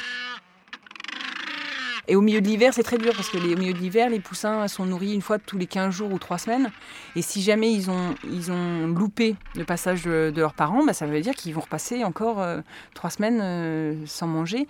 Au 2.14 2.22
milieu 2.22 2.42
de 2.42 2.48
l'hiver, 2.48 2.74
c'est 2.74 2.84
très 2.84 2.98
dur 2.98 3.14
parce 3.16 3.30
que 3.30 3.38
au 3.38 3.58
milieu 3.58 3.72
de 3.74 3.80
l'hiver, 3.80 4.10
les 4.10 4.20
poussins 4.20 4.68
sont 4.68 4.86
nourris 4.86 5.14
une 5.14 5.22
fois 5.22 5.40
tous 5.40 5.58
les 5.58 5.66
15 5.66 5.94
jours 5.94 6.12
ou 6.12 6.20
3 6.20 6.38
semaines. 6.38 6.70
Et 7.16 7.22
si 7.22 7.42
jamais 7.42 7.72
ils 7.72 7.90
ont, 7.90 8.14
ils 8.26 8.52
ont 8.52 8.88
loupé 8.88 9.38
le 9.56 9.64
passage 9.64 10.04
de, 10.04 10.34
leurs 10.36 10.54
parents, 10.54 10.84
bah, 10.86 10.92
ça 10.94 11.08
veut 11.08 11.22
dire 11.22 11.34
qu'ils 11.34 11.56
vont 11.56 11.62
repasser 11.62 12.04
encore 12.04 12.42
euh, 12.42 12.58
trois 12.94 13.10
3 13.10 13.10
semaines 13.10 13.40
euh, 13.42 13.96
sans 14.06 14.28
manger. 14.28 14.68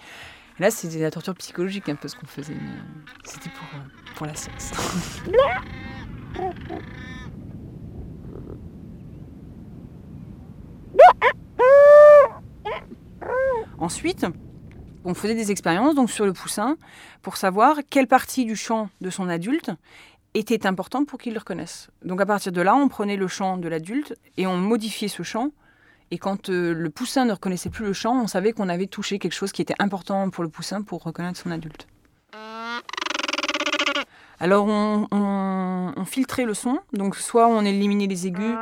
là, 0.60 0.72
c'était 0.72 1.00
la 1.00 1.12
torture 1.12 1.36
psychologique 1.36 1.90
un 1.90 1.96
peu 1.96 2.08
ce 2.08 2.16
qu'on 2.16 2.28
faisait. 2.28 2.56
C'était 3.24 3.50
pour, 3.50 3.68
euh, 3.74 3.80
pour 4.16 4.28
la 4.28 4.36
science. 4.36 4.72
Ensuite, 13.78 14.26
on 15.06 15.14
faisait 15.14 15.36
des 15.36 15.52
expériences 15.52 15.96
donc 15.96 16.10
sur 16.10 16.26
le 16.26 16.34
poussin 16.34 16.78
pour 17.22 17.38
savoir 17.38 17.78
quelle 17.90 18.08
partie 18.08 18.44
du 18.44 18.56
chant 18.56 18.90
de 19.02 19.10
son 19.10 19.30
adulte 19.30 19.72
était 20.34 20.66
importante 20.66 21.08
pour 21.08 21.20
qu'il 21.20 21.34
le 21.34 21.40
reconnaisse. 21.40 21.90
Donc 22.04 22.20
à 22.20 22.26
partir 22.26 22.52
de 22.52 22.62
là, 22.62 22.76
on 22.76 22.90
prenait 22.90 23.16
le 23.16 23.28
chant 23.28 23.58
de 23.58 23.70
l'adulte 23.70 24.16
et 24.36 24.48
on 24.48 24.58
modifiait 24.58 25.08
ce 25.08 25.24
chant. 25.24 25.52
Et 26.12 26.18
quand 26.18 26.50
euh, 26.50 26.74
le 26.74 26.90
poussin 26.90 27.26
ne 27.26 27.32
reconnaissait 27.32 27.70
plus 27.70 27.86
le 27.86 27.94
chant, 27.94 28.22
on 28.22 28.28
savait 28.28 28.52
qu'on 28.52 28.68
avait 28.68 28.88
touché 28.88 29.18
quelque 29.18 29.34
chose 29.34 29.52
qui 29.52 29.62
était 29.62 29.76
important 29.80 30.30
pour 30.30 30.44
le 30.44 30.50
poussin 30.50 30.82
pour 30.82 31.04
reconnaître 31.04 31.40
son 31.40 31.52
adulte. 31.52 31.88
Alors 34.40 34.66
on, 34.68 35.08
on 35.12 36.06
filtrait 36.06 36.46
le 36.46 36.54
son, 36.54 36.80
donc 36.92 37.16
soit 37.16 37.48
on 37.48 37.62
éliminait 37.62 38.08
les 38.08 38.28
aigus, 38.28 38.56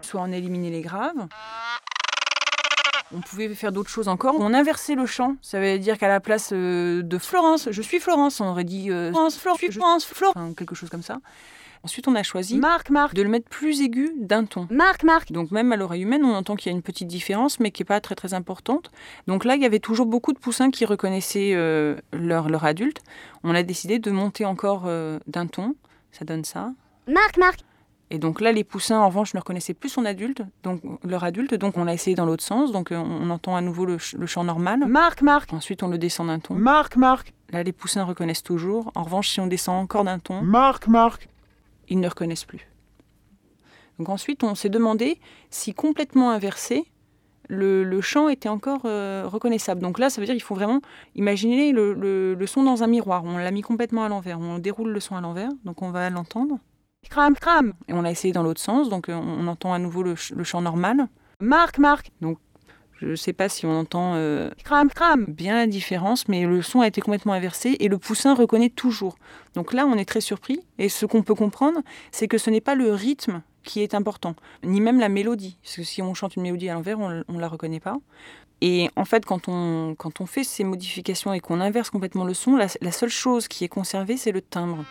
soit 0.00 0.20
on 0.22 0.30
éliminait 0.30 0.70
les 0.70 0.80
graves. 0.80 1.26
On 3.14 3.20
pouvait 3.20 3.48
faire 3.54 3.72
d'autres 3.72 3.90
choses 3.90 4.08
encore. 4.08 4.36
On 4.38 4.54
inversait 4.54 4.94
le 4.94 5.06
chant. 5.06 5.36
Ça 5.42 5.60
veut 5.60 5.78
dire 5.78 5.98
qu'à 5.98 6.08
la 6.08 6.20
place 6.20 6.50
euh, 6.52 7.02
de 7.02 7.18
Florence, 7.18 7.68
je 7.70 7.82
suis 7.82 8.00
Florence, 8.00 8.40
on 8.40 8.46
aurait 8.46 8.64
dit 8.64 8.90
euh, 8.90 9.10
Florence, 9.10 9.38
Florence, 9.38 9.60
je 9.60 9.66
suis 9.66 9.72
Florence, 9.72 10.04
Florence, 10.04 10.54
quelque 10.56 10.74
chose 10.74 10.90
comme 10.90 11.02
ça. 11.02 11.18
Ensuite, 11.84 12.06
on 12.06 12.14
a 12.14 12.22
choisi 12.22 12.58
Marc, 12.58 12.90
Marc, 12.90 13.14
de 13.14 13.22
le 13.22 13.28
mettre 13.28 13.48
plus 13.48 13.82
aigu 13.82 14.12
d'un 14.16 14.44
ton. 14.44 14.68
Marc, 14.70 15.02
Marc. 15.02 15.32
Donc 15.32 15.50
même 15.50 15.72
à 15.72 15.76
l'oreille 15.76 16.02
humaine, 16.02 16.24
on 16.24 16.32
entend 16.32 16.54
qu'il 16.54 16.70
y 16.70 16.74
a 16.74 16.76
une 16.76 16.82
petite 16.82 17.08
différence, 17.08 17.58
mais 17.58 17.72
qui 17.72 17.82
n'est 17.82 17.86
pas 17.86 18.00
très 18.00 18.14
très 18.14 18.34
importante. 18.34 18.90
Donc 19.26 19.44
là, 19.44 19.56
il 19.56 19.62
y 19.62 19.66
avait 19.66 19.80
toujours 19.80 20.06
beaucoup 20.06 20.32
de 20.32 20.38
poussins 20.38 20.70
qui 20.70 20.84
reconnaissaient 20.84 21.52
euh, 21.54 21.96
leur, 22.12 22.48
leur 22.48 22.64
adulte. 22.64 23.02
On 23.42 23.54
a 23.54 23.64
décidé 23.64 23.98
de 23.98 24.10
monter 24.12 24.44
encore 24.44 24.88
d'un 25.26 25.46
ton. 25.48 25.74
Ça 26.12 26.24
donne 26.24 26.44
ça. 26.44 26.72
Marc, 27.08 27.36
Marc. 27.36 27.60
Et 28.12 28.18
donc 28.18 28.42
là, 28.42 28.52
les 28.52 28.62
poussins, 28.62 29.00
en 29.00 29.06
revanche, 29.06 29.32
ne 29.32 29.38
reconnaissaient 29.38 29.72
plus 29.72 29.88
son 29.88 30.04
adulte, 30.04 30.42
donc 30.64 30.82
leur 31.02 31.24
adulte. 31.24 31.54
Donc 31.54 31.78
on 31.78 31.84
l'a 31.84 31.94
essayé 31.94 32.14
dans 32.14 32.26
l'autre 32.26 32.44
sens. 32.44 32.70
Donc 32.70 32.92
euh, 32.92 32.98
on 32.98 33.30
entend 33.30 33.56
à 33.56 33.62
nouveau 33.62 33.86
le, 33.86 33.96
chant 33.96 34.44
normal. 34.44 34.80
Marc, 34.86 35.22
Marc. 35.22 35.50
Ensuite, 35.54 35.82
on 35.82 35.88
le 35.88 35.96
descend 35.96 36.26
d'un 36.26 36.38
ton. 36.38 36.52
Marc, 36.52 36.96
Marc. 36.96 37.32
Là, 37.52 37.62
les 37.62 37.72
poussins 37.72 38.04
reconnaissent 38.04 38.42
toujours. 38.42 38.92
En 38.94 39.04
revanche, 39.04 39.30
si 39.30 39.40
on 39.40 39.46
descend 39.46 39.82
encore 39.82 40.04
d'un 40.04 40.18
ton. 40.18 40.42
Marc, 40.42 40.88
Marc. 40.88 41.26
Ils 41.88 42.00
ne 42.00 42.06
reconnaissent 42.06 42.44
plus. 42.44 42.68
Donc 43.98 44.10
ensuite, 44.10 44.44
on 44.44 44.54
s'est 44.54 44.68
demandé 44.68 45.18
si 45.48 45.72
complètement 45.72 46.32
inversé, 46.32 46.84
le, 47.48 48.00
chant 48.02 48.28
était 48.28 48.50
encore 48.50 48.82
euh, 48.84 49.24
reconnaissable. 49.24 49.80
Donc 49.80 49.98
là, 49.98 50.10
ça 50.10 50.20
veut 50.20 50.26
dire 50.26 50.34
qu'il 50.34 50.42
faut 50.42 50.54
vraiment 50.54 50.82
imaginer 51.14 51.72
le, 51.72 51.94
le 51.94 52.46
son 52.46 52.62
dans 52.62 52.82
un 52.82 52.88
miroir. 52.88 53.24
On 53.24 53.38
l'a 53.38 53.50
mis 53.50 53.62
complètement 53.62 54.04
à 54.04 54.10
l'envers. 54.10 54.38
On 54.38 54.58
déroule 54.58 54.90
le 54.90 55.00
son 55.00 55.16
à 55.16 55.22
l'envers, 55.22 55.50
donc 55.64 55.80
on 55.80 55.90
va 55.90 56.10
l'entendre. 56.10 56.58
Et 57.88 57.92
on 57.92 58.04
a 58.04 58.10
essayé 58.10 58.32
dans 58.32 58.42
l'autre 58.42 58.60
sens, 58.60 58.88
donc 58.88 59.08
euh, 59.08 59.14
on 59.14 59.46
entend 59.46 59.72
à 59.72 59.78
nouveau 59.78 60.02
le, 60.02 60.14
chant 60.16 60.62
normal. 60.62 61.08
Marc, 61.40 61.78
Marc. 61.78 62.10
Donc 62.20 62.38
je 63.00 63.08
ne 63.08 63.16
sais 63.16 63.32
pas 63.32 63.48
si 63.48 63.66
on 63.66 63.78
entend 63.78 64.14
euh, 64.14 64.50
bien 65.28 65.56
la 65.56 65.66
différence, 65.66 66.28
mais 66.28 66.46
le 66.46 66.62
son 66.62 66.80
a 66.80 66.86
été 66.86 67.00
complètement 67.00 67.32
inversé 67.32 67.76
et 67.80 67.88
le 67.88 67.98
poussin 67.98 68.34
reconnaît 68.34 68.70
toujours. 68.70 69.16
Donc 69.54 69.72
là, 69.72 69.86
on 69.86 69.98
est 69.98 70.04
très 70.04 70.20
surpris. 70.20 70.60
Et 70.78 70.88
ce 70.88 71.04
qu'on 71.04 71.22
peut 71.22 71.34
comprendre, 71.34 71.80
c'est 72.12 72.28
que 72.28 72.38
ce 72.38 72.48
n'est 72.48 72.60
pas 72.60 72.74
le 72.74 72.92
rythme 72.92 73.42
qui 73.64 73.82
est 73.82 73.94
important, 73.94 74.34
ni 74.64 74.80
même 74.80 74.98
la 74.98 75.08
mélodie. 75.08 75.58
Parce 75.62 75.76
que 75.76 75.82
si 75.82 76.00
on 76.02 76.14
chante 76.14 76.36
une 76.36 76.42
mélodie 76.42 76.68
à 76.68 76.74
l'envers, 76.74 76.98
on 76.98 77.24
ne 77.28 77.40
la 77.40 77.48
reconnaît 77.48 77.80
pas. 77.80 77.98
Et 78.60 78.88
en 78.96 79.04
fait, 79.04 79.24
quand 79.26 79.48
on 79.48 80.26
fait 80.26 80.44
ces 80.44 80.64
modifications 80.64 81.32
et 81.32 81.40
qu'on 81.40 81.60
inverse 81.60 81.90
complètement 81.90 82.24
le 82.24 82.34
son, 82.34 82.56
la 82.56 82.92
seule 82.92 83.10
chose 83.10 83.48
qui 83.48 83.64
est 83.64 83.68
conservée, 83.68 84.16
c'est 84.16 84.32
le 84.32 84.40
timbre. 84.40 84.84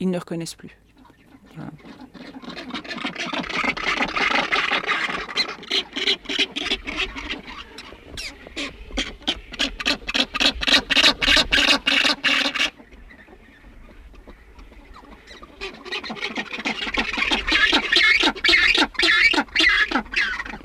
Ils 0.00 0.10
ne 0.10 0.18
reconnaissent 0.18 0.54
plus. 0.54 0.76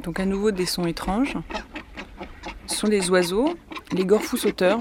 Donc 0.04 0.20
à 0.20 0.26
nouveau 0.26 0.52
des 0.52 0.66
sons 0.66 0.86
étranges. 0.86 1.36
Ce 2.68 2.76
sont 2.78 2.88
des 2.88 3.10
oiseaux, 3.10 3.58
les 3.92 4.06
gorfous 4.06 4.38
sauteurs. 4.38 4.80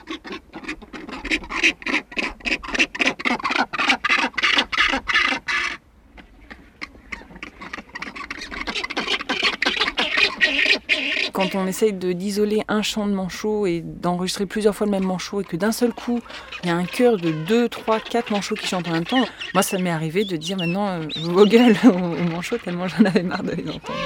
Quand 11.51 11.59
on 11.59 11.67
essaye 11.67 11.93
d'isoler 11.93 12.63
un 12.69 12.83
chant 12.83 13.07
de 13.07 13.13
manchot 13.13 13.67
et 13.67 13.83
d'enregistrer 13.83 14.47
plusieurs 14.47 14.75
fois 14.75 14.87
le 14.87 14.91
même 14.91 15.05
manchot 15.05 15.41
et 15.41 15.45
que 15.45 15.57
d'un 15.57 15.73
seul 15.73 15.93
coup, 15.93 16.21
il 16.63 16.69
y 16.69 16.73
a 16.73 16.77
un 16.77 16.85
chœur 16.85 17.17
de 17.17 17.31
2, 17.31 17.69
3, 17.69 18.01
4 18.01 18.31
manchots 18.31 18.55
qui 18.55 18.67
chantent 18.67 18.89
en 18.89 18.93
même 18.93 19.05
temps, 19.05 19.25
moi 19.53 19.63
ça 19.63 19.79
m'est 19.79 19.91
arrivé 19.91 20.25
de 20.25 20.37
dire 20.37 20.57
maintenant 20.57 20.89
euh, 20.89 21.07
vos 21.23 21.47
gueules 21.47 21.77
aux 21.85 22.31
manchots 22.31 22.59
tellement 22.59 22.89
j'en 22.89 23.05
avais 23.05 23.23
marre 23.23 23.43
de 23.43 23.53
les 23.53 23.69
entendre. 23.69 23.99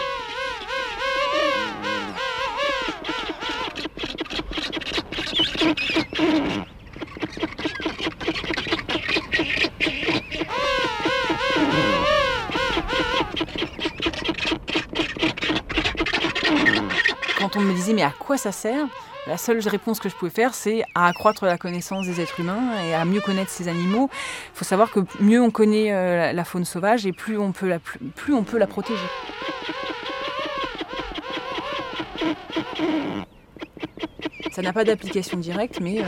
On 17.40 17.60
me 17.60 17.72
disait 17.72 17.92
mais 17.92 18.02
à 18.02 18.12
quoi 18.18 18.36
ça 18.36 18.52
sert? 18.52 18.86
La 19.26 19.36
seule 19.36 19.60
réponse 19.68 20.00
que 20.00 20.08
je 20.08 20.14
pouvais 20.14 20.30
faire, 20.30 20.54
c'est 20.54 20.84
à 20.94 21.06
accroître 21.06 21.44
la 21.44 21.58
connaissance 21.58 22.06
des 22.06 22.20
êtres 22.20 22.40
humains 22.40 22.80
et 22.86 22.94
à 22.94 23.04
mieux 23.04 23.20
connaître 23.20 23.50
ces 23.50 23.68
animaux. 23.68 24.08
Il 24.12 24.58
faut 24.58 24.64
savoir 24.64 24.90
que 24.90 25.00
mieux 25.20 25.40
on 25.40 25.50
connaît 25.50 25.92
euh, 25.92 26.32
la 26.32 26.44
faune 26.44 26.64
sauvage 26.64 27.04
et 27.06 27.12
plus 27.12 27.36
on 27.38 27.52
peut 27.52 27.68
la, 27.68 27.78
plus 27.78 28.32
on 28.32 28.42
peut 28.42 28.58
la 28.58 28.66
protéger. 28.66 28.98
Ça 34.52 34.62
n'a 34.62 34.72
pas 34.72 34.84
d'application 34.84 35.36
directe, 35.36 35.78
mais 35.80 36.00
euh, 36.00 36.04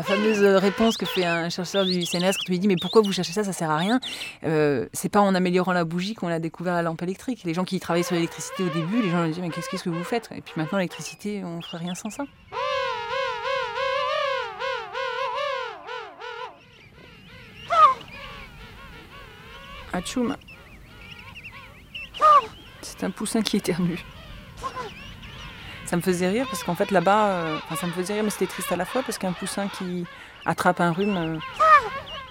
la 0.00 0.04
fameuse 0.04 0.42
réponse 0.42 0.96
que 0.96 1.04
fait 1.04 1.26
un 1.26 1.50
chercheur 1.50 1.84
du 1.84 2.06
CNRS 2.06 2.32
quand 2.32 2.44
tu 2.46 2.52
lui 2.52 2.58
dis 2.58 2.68
mais 2.68 2.76
pourquoi 2.80 3.02
vous 3.02 3.12
cherchez 3.12 3.32
ça, 3.32 3.44
ça 3.44 3.52
sert 3.52 3.70
à 3.70 3.76
rien? 3.76 4.00
Euh, 4.44 4.86
c'est 4.94 5.10
pas 5.10 5.20
en 5.20 5.34
améliorant 5.34 5.74
la 5.74 5.84
bougie 5.84 6.14
qu'on 6.14 6.28
a 6.28 6.38
découvert 6.38 6.72
la 6.72 6.80
lampe 6.80 7.02
électrique. 7.02 7.42
Les 7.44 7.52
gens 7.52 7.64
qui 7.64 7.78
travaillaient 7.80 8.02
sur 8.02 8.14
l'électricité 8.14 8.62
au 8.62 8.70
début, 8.70 9.02
les 9.02 9.10
gens 9.10 9.18
leur 9.18 9.28
disaient 9.28 9.42
mais 9.42 9.50
qu'est-ce 9.50 9.68
que 9.68 9.90
vous 9.90 10.02
faites? 10.02 10.30
Et 10.34 10.40
puis 10.40 10.54
maintenant 10.56 10.78
l'électricité, 10.78 11.44
on 11.44 11.60
ferait 11.60 11.76
rien 11.76 11.94
sans 11.94 12.08
ça. 12.08 12.24
C'est 22.80 23.04
un 23.04 23.10
poussin 23.10 23.42
qui 23.42 23.58
éternue. 23.58 24.02
Ça 25.90 25.96
me 25.96 26.02
faisait 26.02 26.28
rire 26.28 26.46
parce 26.48 26.62
qu'en 26.62 26.76
fait 26.76 26.92
là-bas, 26.92 27.26
euh, 27.30 27.58
enfin, 27.64 27.74
ça 27.74 27.88
me 27.88 27.92
faisait 27.92 28.14
rire 28.14 28.22
mais 28.22 28.30
c'était 28.30 28.46
triste 28.46 28.70
à 28.70 28.76
la 28.76 28.84
fois 28.84 29.02
parce 29.02 29.18
qu'un 29.18 29.32
poussin 29.32 29.66
qui 29.66 30.06
attrape 30.46 30.80
un 30.80 30.92
rhume, 30.92 31.16
euh, 31.16 31.36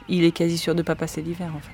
il 0.07 0.23
est 0.23 0.31
quasi 0.31 0.57
sûr 0.57 0.75
de 0.75 0.79
ne 0.79 0.83
pas 0.83 0.95
passer 0.95 1.21
l'hiver 1.21 1.49
en 1.53 1.59
fait. 1.59 1.73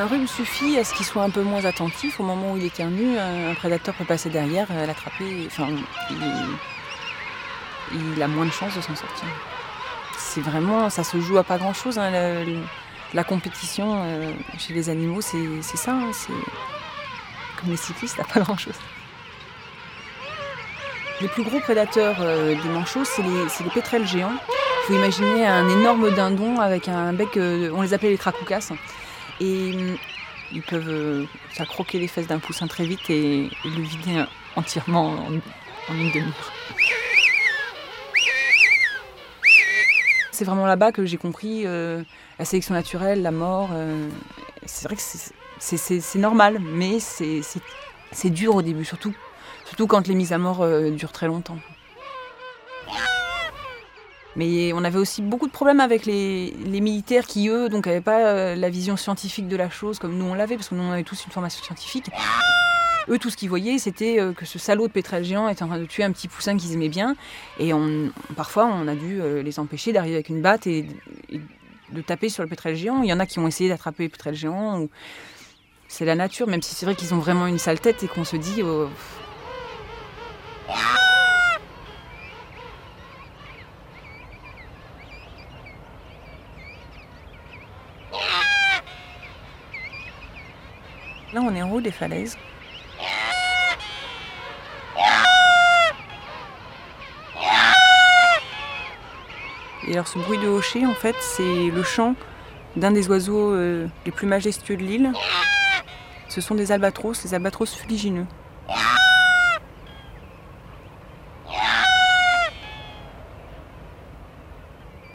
Un 0.00 0.06
rhume 0.06 0.26
suffit 0.26 0.78
à 0.78 0.84
ce 0.84 0.94
qu'il 0.94 1.04
soit 1.04 1.24
un 1.24 1.28
peu 1.28 1.42
moins 1.42 1.66
attentif. 1.66 2.20
Au 2.20 2.22
moment 2.22 2.52
où 2.52 2.56
il 2.56 2.64
éternue, 2.64 3.18
un 3.18 3.50
un 3.50 3.54
prédateur 3.54 3.94
peut 3.94 4.06
passer 4.06 4.30
derrière, 4.30 4.66
euh, 4.70 4.86
l'attraper. 4.86 5.46
Enfin, 5.48 5.68
il, 7.92 8.22
a 8.22 8.28
moins 8.28 8.46
de 8.46 8.50
chances 8.50 8.74
de 8.74 8.80
s'en 8.80 8.96
sortir. 8.96 9.28
C'est 10.16 10.40
vraiment, 10.40 10.88
ça 10.88 11.04
se 11.04 11.20
joue 11.20 11.36
à 11.36 11.44
pas 11.44 11.58
grand 11.58 11.74
chose. 11.74 11.96
la, 11.96 12.44
la 13.12 13.24
compétition 13.24 14.02
euh, 14.04 14.32
chez 14.58 14.72
les 14.72 14.88
animaux, 14.88 15.20
c'est 15.20 15.60
ça. 15.76 15.92
hein, 15.92 16.10
comme 17.62 17.70
les 17.70 17.76
cyclistes, 17.76 18.18
pas 18.32 18.40
grand 18.40 18.56
chose. 18.56 18.74
Les 21.20 21.28
plus 21.28 21.44
gros 21.44 21.60
prédateurs 21.60 22.16
euh, 22.20 22.54
des 22.60 22.68
manchots, 22.68 23.04
c'est 23.04 23.22
les, 23.22 23.70
pétrels 23.72 24.06
géants. 24.06 24.32
Il 24.32 24.86
faut 24.86 24.94
imaginer 24.94 25.46
un 25.46 25.68
énorme 25.68 26.12
dindon 26.14 26.58
avec 26.58 26.88
un 26.88 27.12
bec, 27.12 27.36
euh, 27.36 27.70
on 27.72 27.82
les 27.82 27.94
appelait 27.94 28.10
les 28.10 28.18
cracoucas. 28.18 28.72
Et 29.40 29.72
hum, 29.72 29.96
ils 30.52 30.62
peuvent 30.62 30.88
euh, 30.88 31.24
ça 31.52 31.64
croquer 31.64 31.98
les 31.98 32.08
fesses 32.08 32.26
d'un 32.26 32.40
poussin 32.40 32.66
très 32.66 32.84
vite 32.84 33.08
et, 33.08 33.50
le 33.64 33.82
vider 33.82 34.24
entièrement 34.56 35.10
en, 35.10 35.92
en 35.92 35.94
une 35.94 36.10
demi-heure. 36.10 36.52
C'est 40.32 40.44
vraiment 40.44 40.66
là-bas 40.66 40.92
que 40.92 41.04
j'ai 41.04 41.18
compris 41.18 41.62
euh, 41.66 42.02
la 42.38 42.44
sélection 42.44 42.74
naturelle, 42.74 43.22
la 43.22 43.30
mort. 43.30 43.70
C'est 44.66 44.86
vrai 44.86 44.96
que 44.96 45.02
c'est- 45.02 46.18
normal, 46.18 46.58
mais 46.60 46.98
c'est 47.00 48.30
dur 48.30 48.56
au 48.56 48.62
début, 48.62 48.84
surtout, 48.84 49.14
surtout 49.64 49.86
quand 49.86 50.06
les 50.06 50.14
mises 50.14 50.32
à 50.32 50.38
mort 50.38 50.62
euh, 50.62 50.90
durent 50.90 51.12
très 51.12 51.26
longtemps. 51.26 51.58
Mais 54.34 54.72
on 54.72 54.82
avait 54.82 54.98
aussi 54.98 55.20
beaucoup 55.20 55.46
de 55.46 55.52
problèmes 55.52 55.80
avec 55.80 56.06
les, 56.06 56.54
militaires 56.66 57.26
qui, 57.26 57.48
eux, 57.48 57.68
n'avaient 57.68 58.00
pas 58.00 58.20
euh, 58.20 58.54
la 58.54 58.70
vision 58.70 58.96
scientifique 58.96 59.46
de 59.46 59.56
la 59.56 59.68
chose 59.68 59.98
comme 59.98 60.16
nous 60.16 60.24
on 60.24 60.34
l'avait, 60.34 60.56
parce 60.56 60.70
que 60.70 60.74
nous 60.74 60.82
on 60.82 60.90
avait 60.90 61.02
tous 61.02 61.24
une 61.26 61.32
formation 61.32 61.62
scientifique. 61.62 62.06
Eux, 63.08 63.18
tout 63.18 63.30
ce 63.30 63.36
qu'ils 63.36 63.50
voyaient, 63.50 63.78
c'était 63.78 64.20
euh, 64.20 64.32
que 64.32 64.46
ce 64.46 64.58
salaud 64.58 64.86
de 64.86 64.92
pétrel 64.92 65.24
géant 65.24 65.48
était 65.48 65.64
en 65.64 65.66
train 65.66 65.78
de 65.78 65.84
tuer 65.84 66.04
un 66.04 66.12
petit 66.12 66.28
poussin 66.28 66.56
qu'ils 66.56 66.72
aimaient 66.72 66.88
bien. 66.88 67.14
Et 67.58 67.72
parfois, 68.36 68.66
on 68.66 68.88
a 68.88 68.94
dû 68.94 69.20
les 69.42 69.58
empêcher 69.58 69.92
d'arriver 69.92 70.14
avec 70.14 70.28
une 70.30 70.40
batte 70.40 70.66
et 70.66 70.86
de 71.90 72.00
taper 72.00 72.28
sur 72.28 72.42
le 72.42 72.48
pétrel 72.48 72.74
géant. 72.76 73.02
Il 73.02 73.08
y 73.08 73.12
en 73.12 73.20
a 73.20 73.26
qui 73.26 73.38
ont 73.38 73.46
essayé 73.48 73.68
d'attraper 73.68 74.04
le 74.04 74.08
pétrel 74.10 74.34
géant. 74.34 74.80
ou- 74.80 74.90
C'est 75.88 76.04
la 76.06 76.14
nature, 76.14 76.46
même 76.46 76.62
si 76.62 76.74
c'est 76.74 76.86
vrai 76.86 76.94
qu'ils 76.94 77.12
ont 77.14 77.18
vraiment 77.18 77.46
une 77.46 77.58
sale 77.58 77.80
tête 77.80 78.02
et 78.02 78.08
qu'on 78.08 78.24
se 78.24 78.36
dit. 78.36 78.62
oh, 78.62 78.88
Là, 91.32 91.40
on 91.42 91.54
est 91.54 91.62
en 91.62 91.70
haut 91.70 91.80
des 91.80 91.90
falaises. 91.92 92.36
Et 99.88 99.92
alors, 99.92 100.06
ce 100.06 100.18
bruit 100.18 100.38
de 100.38 100.46
hocher, 100.46 100.86
en 100.86 100.94
fait, 100.94 101.16
c'est 101.20 101.70
le 101.70 101.82
chant 101.82 102.14
d'un 102.76 102.92
des 102.92 103.08
oiseaux 103.08 103.52
euh, 103.52 103.86
les 104.06 104.12
plus 104.12 104.26
majestueux 104.26 104.76
de 104.76 104.82
l'île. 104.82 105.12
Ce 106.28 106.40
sont 106.40 106.54
des 106.54 106.72
albatros, 106.72 107.22
les 107.24 107.34
albatros 107.34 107.74
fuligineux. 107.74 108.26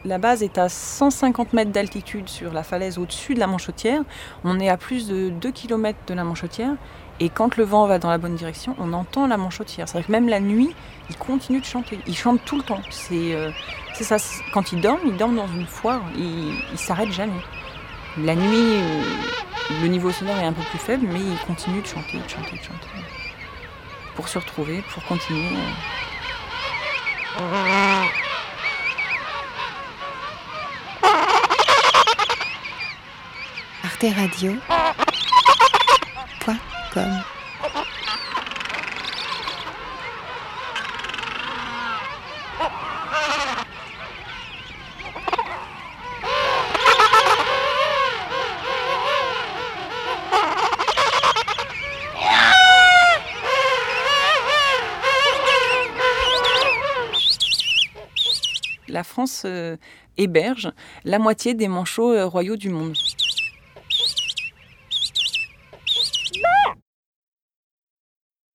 La 0.05 0.19
base 0.19 0.43
est 0.43 0.57
à 0.57 0.69
150 0.69 1.53
mètres 1.53 1.71
d'altitude 1.71 2.29
sur 2.29 2.53
la 2.53 2.63
falaise 2.63 2.97
au-dessus 2.97 3.33
de 3.33 3.39
la 3.39 3.47
Manchotière. 3.47 4.01
On 4.43 4.60
est 4.60 4.69
à 4.69 4.77
plus 4.77 5.07
de 5.07 5.29
2 5.29 5.51
km 5.51 5.97
de 6.07 6.13
la 6.13 6.23
Manchotière. 6.23 6.73
Et 7.19 7.29
quand 7.29 7.57
le 7.57 7.63
vent 7.63 7.88
va 7.88 7.97
dans 7.97 8.10
la 8.12 8.19
bonne 8.19 8.36
direction, 8.36 8.75
on 8.79 8.93
entend 8.93 9.25
la 9.25 9.38
Manchotière. 9.38 9.89
C'est-à-dire 9.89 10.07
que 10.07 10.12
même 10.12 10.29
la 10.29 10.39
nuit, 10.39 10.69
ils 11.10 11.17
continuent 11.17 11.62
de 11.62 11.65
chanter. 11.65 11.99
Ils 12.05 12.15
chantent 12.15 12.45
tout 12.45 12.57
le 12.57 12.63
temps. 12.63 12.81
C'est 12.91 13.33
euh, 13.33 13.49
ça. 13.99 14.17
Quand 14.53 14.71
ils 14.71 14.79
dorment, 14.79 15.01
ils 15.05 15.17
dorment 15.17 15.36
dans 15.36 15.47
une 15.47 15.65
foire. 15.65 16.01
Ils 16.15 16.53
ne 16.71 16.77
s'arrêtent 16.77 17.12
jamais. 17.12 17.41
La 18.19 18.36
nuit, 18.36 18.77
euh, 18.77 19.03
le 19.81 19.88
niveau 19.88 20.12
sonore 20.12 20.38
est 20.38 20.45
un 20.45 20.53
peu 20.53 20.63
plus 20.63 20.79
faible, 20.79 21.07
mais 21.12 21.19
ils 21.19 21.39
continuent 21.47 21.81
de 21.81 21.88
chanter, 21.88 22.17
de 22.19 22.29
chanter, 22.29 22.51
de 22.51 22.63
chanter. 22.63 22.88
Pour 24.15 24.27
se 24.29 24.38
retrouver, 24.38 24.83
pour 24.93 25.03
continuer. 25.05 25.49
euh. 27.41 28.03
La 58.88 59.03
France 59.03 59.43
euh, 59.45 59.75
héberge 60.17 60.71
la 61.03 61.17
moitié 61.17 61.55
des 61.55 61.67
manchots 61.67 62.13
euh, 62.13 62.25
royaux 62.25 62.57
du 62.57 62.69
monde. 62.69 62.95